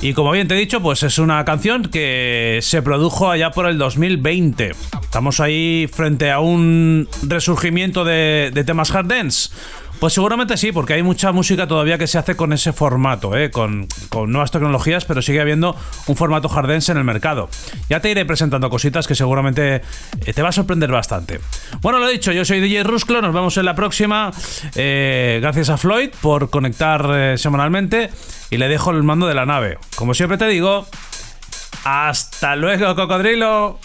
Y 0.00 0.14
como 0.14 0.30
bien 0.30 0.48
te 0.48 0.54
he 0.54 0.58
dicho, 0.58 0.80
pues 0.80 1.02
es 1.02 1.18
una 1.18 1.44
canción 1.44 1.82
que 1.82 2.60
se 2.62 2.80
produjo 2.80 3.30
allá 3.30 3.50
por 3.50 3.66
el 3.66 3.76
2020. 3.76 4.72
Estamos 5.02 5.40
ahí 5.40 5.86
frente 5.92 6.30
a 6.30 6.40
un 6.40 7.10
resurgimiento 7.22 8.06
de, 8.06 8.52
de 8.54 8.64
temas 8.64 8.90
hard 8.90 9.08
dance. 9.08 9.50
Pues 9.98 10.12
seguramente 10.12 10.56
sí, 10.56 10.72
porque 10.72 10.92
hay 10.94 11.02
mucha 11.02 11.32
música 11.32 11.66
todavía 11.66 11.96
que 11.98 12.06
se 12.06 12.18
hace 12.18 12.36
con 12.36 12.52
ese 12.52 12.72
formato, 12.72 13.36
¿eh? 13.36 13.50
con, 13.50 13.88
con 14.10 14.30
nuevas 14.30 14.50
tecnologías, 14.50 15.04
pero 15.04 15.22
sigue 15.22 15.40
habiendo 15.40 15.74
un 16.06 16.16
formato 16.16 16.48
jardense 16.48 16.92
en 16.92 16.98
el 16.98 17.04
mercado. 17.04 17.48
Ya 17.88 18.00
te 18.00 18.10
iré 18.10 18.24
presentando 18.26 18.68
cositas 18.68 19.06
que 19.06 19.14
seguramente 19.14 19.82
eh, 20.24 20.32
te 20.34 20.42
va 20.42 20.50
a 20.50 20.52
sorprender 20.52 20.90
bastante. 20.90 21.40
Bueno, 21.80 21.98
lo 21.98 22.08
dicho, 22.08 22.30
yo 22.32 22.44
soy 22.44 22.60
DJ 22.60 22.84
Rusclo, 22.84 23.22
nos 23.22 23.32
vemos 23.32 23.56
en 23.56 23.64
la 23.64 23.74
próxima. 23.74 24.30
Eh, 24.74 25.38
gracias 25.40 25.70
a 25.70 25.78
Floyd 25.78 26.10
por 26.20 26.50
conectar 26.50 27.38
semanalmente 27.38 28.10
y 28.50 28.58
le 28.58 28.68
dejo 28.68 28.90
el 28.90 29.02
mando 29.02 29.26
de 29.26 29.34
la 29.34 29.46
nave. 29.46 29.78
Como 29.96 30.14
siempre 30.14 30.36
te 30.36 30.46
digo, 30.46 30.86
hasta 31.84 32.56
luego, 32.56 32.94
cocodrilo. 32.94 33.78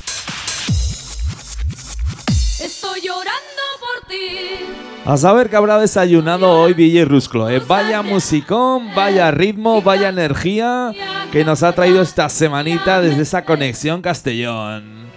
Estoy 2.59 3.01
llorando 3.01 3.61
por 3.79 4.07
ti. 4.07 4.80
A 5.03 5.17
saber 5.17 5.49
que 5.49 5.55
habrá 5.55 5.79
desayunado 5.79 6.51
hoy 6.51 6.75
DJ 6.75 7.05
Rusclo. 7.05 7.49
¿eh? 7.49 7.59
Vaya 7.67 8.03
musicón, 8.03 8.93
vaya 8.93 9.31
ritmo, 9.31 9.81
vaya 9.81 10.09
energía 10.09 10.91
que 11.31 11.43
nos 11.43 11.63
ha 11.63 11.73
traído 11.73 12.01
esta 12.01 12.29
semanita 12.29 13.01
desde 13.01 13.23
esa 13.23 13.43
conexión 13.43 14.01
Castellón. 14.03 15.09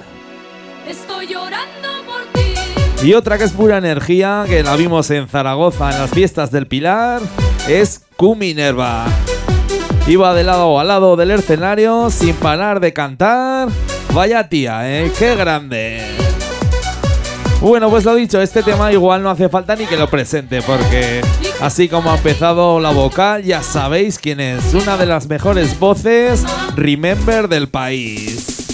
Estoy 0.89 1.27
llorando 1.27 1.89
por 2.07 2.23
ti. 2.33 2.55
Y 3.07 3.13
otra 3.13 3.37
que 3.37 3.45
es 3.45 3.53
pura 3.53 3.77
energía, 3.77 4.45
que 4.49 4.63
la 4.63 4.75
vimos 4.77 5.11
en 5.11 5.29
Zaragoza 5.29 5.91
en 5.91 5.99
las 5.99 6.11
fiestas 6.11 6.51
del 6.51 6.67
Pilar, 6.67 7.21
es 7.69 8.07
Q 8.17 8.37
Minerva. 8.37 9.05
Iba 10.07 10.35
de 10.35 10.45
lado 10.45 10.81
a 10.81 10.85
lado 10.85 11.17
del 11.17 11.31
escenario 11.31 12.09
sin 12.09 12.35
parar 12.37 12.81
de 12.81 12.95
cantar. 12.95 13.69
Vaya 14.15 14.49
tía, 14.49 14.89
¿eh? 14.89 15.13
¡Qué 15.19 15.35
grande! 15.35 16.34
Bueno, 17.65 17.89
pues 17.89 18.05
lo 18.05 18.15
dicho, 18.15 18.43
este 18.43 18.63
tema 18.63 18.93
igual 18.93 19.23
no 19.23 19.31
hace 19.31 19.49
falta 19.49 19.75
ni 19.75 19.87
que 19.87 19.97
lo 19.97 20.11
presente, 20.11 20.61
porque 20.61 21.23
así 21.63 21.89
como 21.89 22.13
ha 22.13 22.19
empezado 22.19 22.79
la 22.79 22.91
vocal, 22.91 23.43
ya 23.43 23.63
sabéis 23.63 24.19
quién 24.19 24.39
es. 24.39 24.75
Una 24.75 24.99
de 24.99 25.07
las 25.07 25.29
mejores 25.29 25.79
voces, 25.79 26.45
Remember 26.77 27.49
del 27.49 27.71
país. 27.71 28.67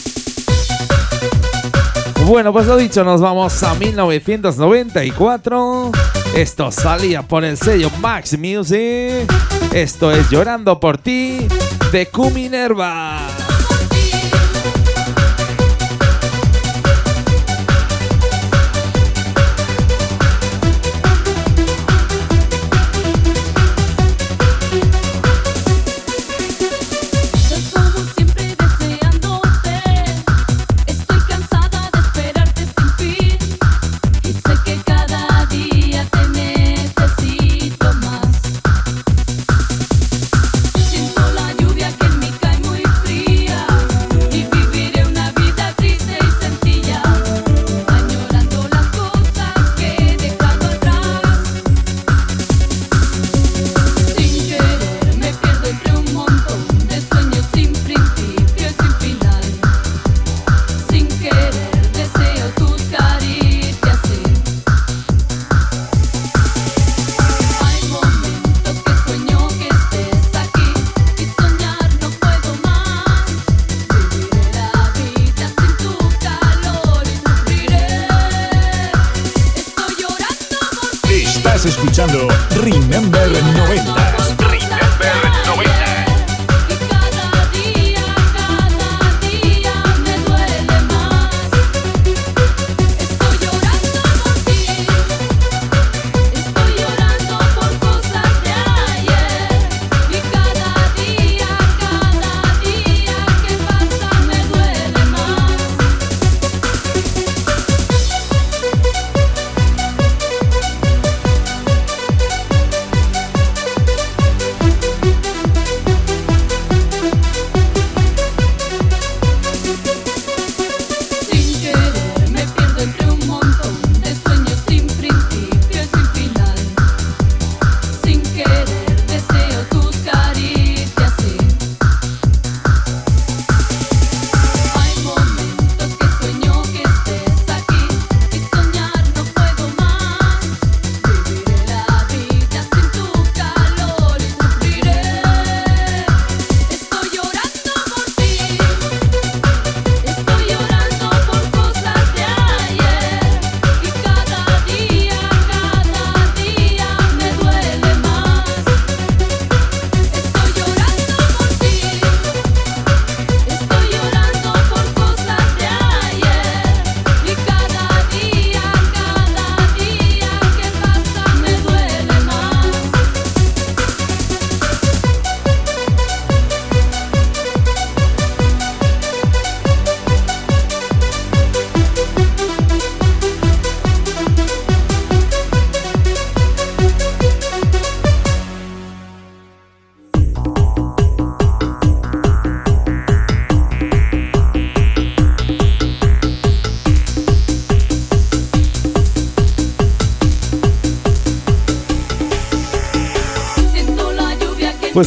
Bueno, 2.26 2.52
pues 2.52 2.66
lo 2.66 2.76
dicho, 2.76 3.04
nos 3.04 3.20
vamos 3.20 3.62
a 3.62 3.74
1994. 3.74 5.92
Esto 6.34 6.72
salía 6.72 7.22
por 7.22 7.44
el 7.44 7.56
sello 7.56 7.92
Max 8.00 8.36
Music. 8.36 9.32
Esto 9.72 10.10
es 10.10 10.28
Llorando 10.30 10.80
por 10.80 10.98
ti 10.98 11.46
de 11.92 12.06
Q 12.06 12.28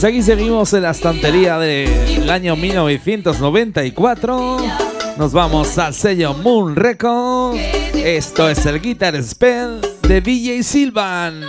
Pues 0.04 0.16
aquí 0.16 0.22
seguimos 0.22 0.74
en 0.74 0.82
la 0.82 0.92
estantería 0.92 1.58
del 1.58 2.30
año 2.30 2.58
1994. 2.58 4.58
Nos 5.18 5.32
vamos 5.32 5.78
al 5.78 5.94
sello 5.94 6.34
Moon 6.34 6.76
Records. 6.76 7.58
Esto 7.96 8.50
es 8.50 8.66
el 8.66 8.82
Guitar 8.82 9.24
Spell 9.24 9.80
de 10.02 10.20
DJ 10.20 10.62
Silvan. 10.64 11.46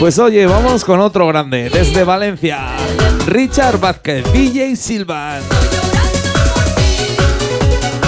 Pues 0.00 0.18
oye, 0.18 0.46
vamos 0.46 0.82
con 0.82 1.00
otro 1.00 1.26
grande 1.26 1.68
desde 1.68 2.04
Valencia. 2.04 2.68
Richard 3.26 3.78
Vázquez, 3.78 4.24
DJ 4.32 4.76
Silvan. 4.76 5.42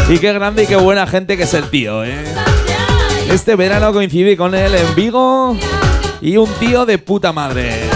Y 0.09 0.17
qué 0.17 0.33
grande 0.33 0.63
y 0.63 0.67
qué 0.67 0.77
buena 0.77 1.07
gente 1.07 1.37
que 1.37 1.43
es 1.43 1.53
el 1.53 1.69
tío, 1.69 2.03
¿eh? 2.03 2.25
Este 3.31 3.57
verano 3.57 3.93
coincidí 3.93 4.37
con 4.37 4.55
él 4.55 4.75
en 4.75 4.95
Vigo 4.95 5.57
y 6.21 6.37
un 6.37 6.49
tío 6.55 6.87
de 6.87 6.99
puta 6.99 7.33
madre. 7.33 7.96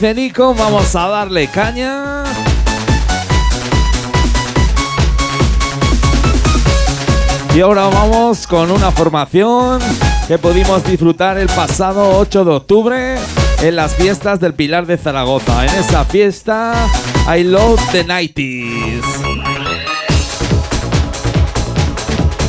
Dice 0.00 0.14
Nico, 0.14 0.54
vamos 0.54 0.96
a 0.96 1.08
darle 1.08 1.46
caña. 1.48 2.24
Y 7.54 7.60
ahora 7.60 7.88
vamos 7.88 8.46
con 8.46 8.70
una 8.70 8.92
formación 8.92 9.78
que 10.26 10.38
pudimos 10.38 10.82
disfrutar 10.84 11.36
el 11.36 11.48
pasado 11.48 12.18
8 12.18 12.44
de 12.46 12.50
octubre 12.50 13.16
en 13.60 13.76
las 13.76 13.94
fiestas 13.94 14.40
del 14.40 14.54
Pilar 14.54 14.86
de 14.86 14.96
Zaragoza. 14.96 15.66
En 15.66 15.74
esa 15.78 16.06
fiesta, 16.06 16.72
I 17.36 17.44
Love 17.44 17.78
the 17.92 18.06
90s. 18.06 19.02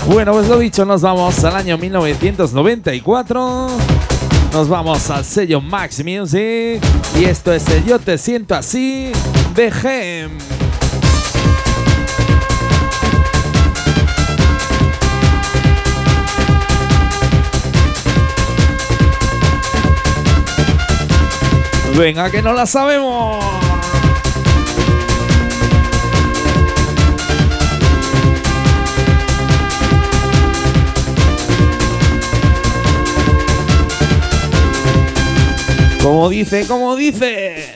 Bueno, 0.08 0.32
pues 0.32 0.48
lo 0.48 0.58
dicho, 0.58 0.86
nos 0.86 1.02
vamos 1.02 1.44
al 1.44 1.58
año 1.58 1.78
1994. 1.78 4.01
Nos 4.52 4.68
vamos 4.68 5.10
al 5.10 5.24
sello 5.24 5.62
Max 5.62 6.04
Music. 6.04 6.82
Y 7.18 7.24
esto 7.24 7.54
es 7.54 7.68
el 7.70 7.86
Yo 7.86 8.00
Te 8.00 8.18
Siento 8.18 8.54
Así 8.54 9.12
de 9.56 9.72
Gem. 9.72 10.32
Venga, 21.98 22.30
que 22.30 22.42
no 22.42 22.54
la 22.54 22.66
sabemos. 22.66 23.71
Como 36.02 36.30
dice, 36.30 36.66
como 36.66 36.96
dice. 36.96 37.76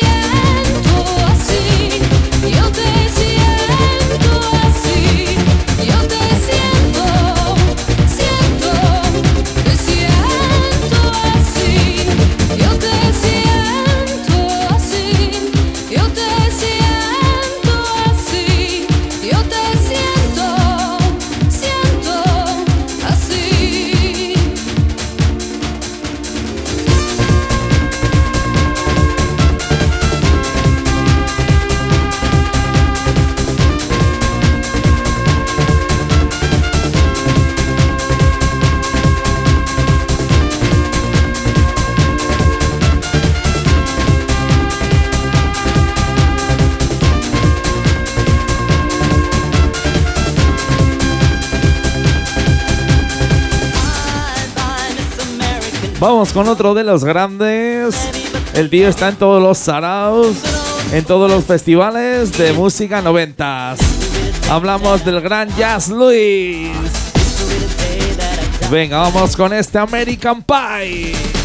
Vamos 56.01 56.33
con 56.33 56.47
otro 56.47 56.73
de 56.73 56.83
los 56.83 57.03
grandes. 57.03 57.95
El 58.55 58.71
tío 58.71 58.89
está 58.89 59.09
en 59.09 59.17
todos 59.17 59.39
los 59.39 59.59
saraos, 59.59 60.35
en 60.91 61.05
todos 61.05 61.29
los 61.29 61.45
festivales 61.45 62.35
de 62.39 62.53
música 62.53 63.03
noventas. 63.03 63.79
Hablamos 64.49 65.05
del 65.05 65.21
gran 65.21 65.55
Jazz 65.55 65.89
Luis. 65.89 66.71
Venga, 68.71 68.97
vamos 68.97 69.37
con 69.37 69.53
este 69.53 69.77
American 69.77 70.41
Pie. 70.41 71.40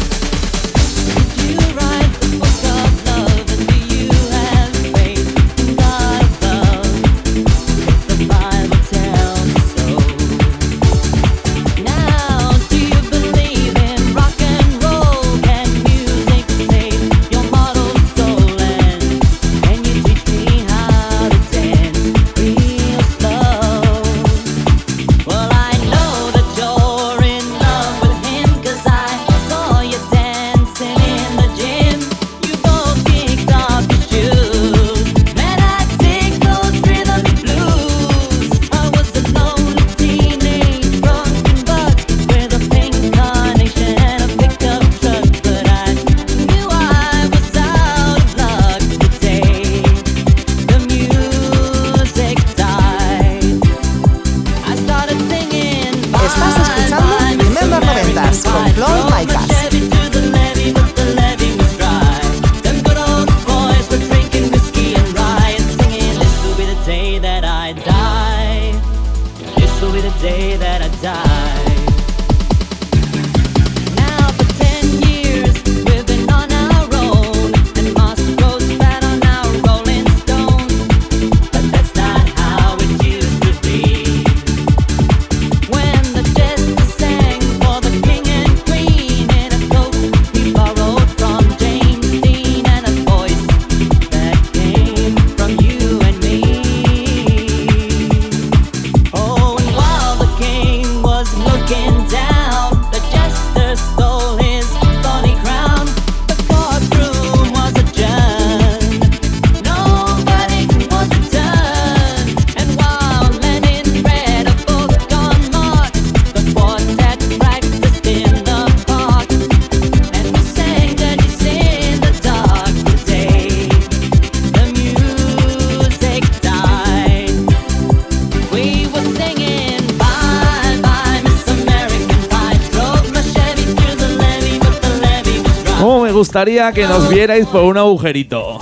gustaría 136.37 136.71
que 136.71 136.85
nos 136.85 137.09
vierais 137.09 137.47
por 137.47 137.63
un 137.63 137.79
agujerito. 137.79 138.59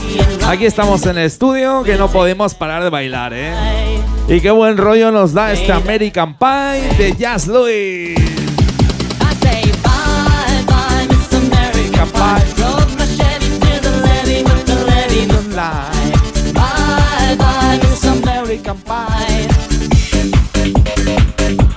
Aquí 0.48 0.66
estamos 0.66 1.06
en 1.08 1.18
el 1.18 1.26
estudio, 1.26 1.84
que 1.84 1.98
no 1.98 2.08
podemos 2.08 2.54
parar 2.54 2.82
de 2.82 2.90
bailar, 2.90 3.34
¿eh? 3.36 3.54
Y 4.30 4.40
qué 4.40 4.50
buen 4.50 4.78
rollo 4.78 5.12
nos 5.12 5.34
da 5.34 5.52
este 5.52 5.74
American 5.74 6.38
Pie 6.38 6.96
de 6.98 7.14
Jazz 7.18 7.48
Louis. 7.48 8.16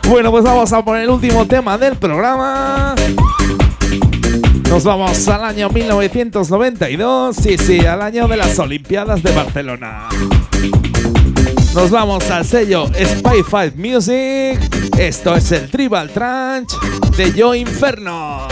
Bueno, 0.04 0.30
pues 0.30 0.44
vamos 0.44 0.72
a 0.72 0.84
poner 0.84 1.02
el 1.02 1.10
último 1.10 1.44
tema 1.48 1.76
del 1.76 1.96
programa. 1.96 2.94
Nos 4.68 4.84
vamos 4.84 5.26
al 5.28 5.44
año 5.44 5.70
1992, 5.70 7.36
sí, 7.36 7.56
sí, 7.58 7.86
al 7.86 8.02
año 8.02 8.28
de 8.28 8.36
las 8.36 8.58
Olimpiadas 8.58 9.22
de 9.22 9.32
Barcelona. 9.32 10.08
Nos 11.74 11.90
vamos 11.90 12.30
al 12.30 12.44
sello 12.44 12.86
Spy 12.86 13.42
Five 13.48 13.72
Music. 13.76 14.60
Esto 14.98 15.34
es 15.34 15.52
el 15.52 15.70
Tribal 15.70 16.10
Trunch 16.10 16.78
de 17.16 17.32
Yo 17.32 17.54
Inferno. 17.54 18.46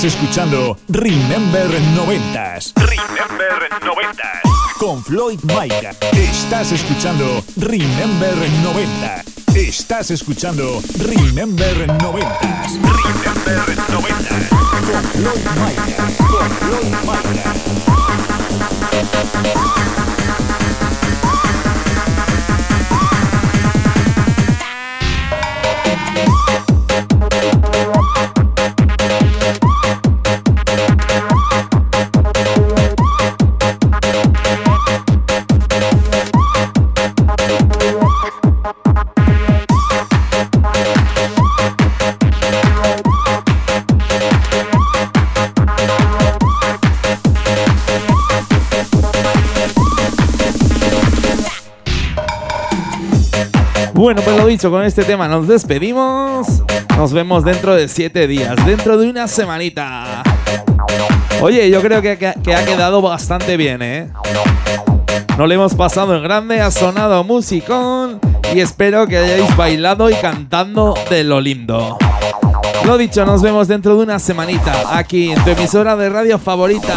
Estás 0.00 0.14
escuchando 0.14 0.78
Remember 0.88 1.68
90s. 1.68 2.72
Remember 2.74 3.68
90. 3.84 4.40
Con 4.78 5.04
Floyd 5.04 5.40
Micah. 5.42 5.94
Estás 6.12 6.72
escuchando 6.72 7.44
Remember 7.56 8.34
90. 8.62 9.22
Estás 9.54 10.10
escuchando 10.10 10.80
Remember 11.00 11.86
90s. 11.86 12.80
Remember 12.80 13.76
90. 13.90 14.48
Con 14.48 15.04
Floyd 15.04 15.44
Micah. 15.60 16.08
Con 16.16 16.50
Floyd 16.50 16.94
Micah. 17.04 17.60
Con 54.68 54.84
este 54.84 55.04
tema 55.04 55.26
nos 55.26 55.48
despedimos. 55.48 56.62
Nos 56.96 57.12
vemos 57.14 57.44
dentro 57.44 57.74
de 57.74 57.88
siete 57.88 58.26
días, 58.26 58.54
dentro 58.66 58.98
de 58.98 59.08
una 59.08 59.26
semanita. 59.26 60.22
Oye, 61.40 61.70
yo 61.70 61.80
creo 61.80 62.02
que 62.02 62.26
ha 62.26 62.64
quedado 62.64 63.00
bastante 63.00 63.56
bien, 63.56 63.80
¿eh? 63.80 64.08
No 65.38 65.46
le 65.46 65.54
hemos 65.54 65.74
pasado 65.74 66.14
en 66.14 66.22
grande, 66.22 66.60
ha 66.60 66.70
sonado 66.70 67.24
musicón 67.24 68.20
y 68.54 68.60
espero 68.60 69.06
que 69.06 69.16
hayáis 69.16 69.56
bailado 69.56 70.10
y 70.10 70.14
cantando 70.14 70.94
de 71.08 71.24
lo 71.24 71.40
lindo. 71.40 71.96
Lo 72.84 72.98
dicho, 72.98 73.24
nos 73.24 73.40
vemos 73.40 73.66
dentro 73.66 73.96
de 73.96 74.02
una 74.02 74.18
semanita 74.18 74.96
aquí 74.96 75.32
en 75.32 75.42
tu 75.42 75.50
emisora 75.50 75.96
de 75.96 76.10
radio 76.10 76.38
favorita. 76.38 76.96